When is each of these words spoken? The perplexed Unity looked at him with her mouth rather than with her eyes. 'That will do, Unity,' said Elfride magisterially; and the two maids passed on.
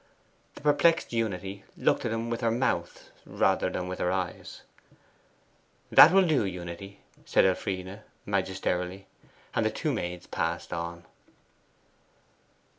The 0.55 0.61
perplexed 0.61 1.13
Unity 1.13 1.63
looked 1.77 2.05
at 2.05 2.11
him 2.11 2.31
with 2.31 2.41
her 2.41 2.49
mouth 2.49 3.11
rather 3.23 3.69
than 3.69 3.87
with 3.87 3.99
her 3.99 4.11
eyes. 4.11 4.63
'That 5.91 6.11
will 6.11 6.25
do, 6.25 6.43
Unity,' 6.43 7.01
said 7.23 7.45
Elfride 7.45 8.01
magisterially; 8.25 9.05
and 9.53 9.63
the 9.63 9.69
two 9.69 9.93
maids 9.93 10.25
passed 10.25 10.73
on. 10.73 11.05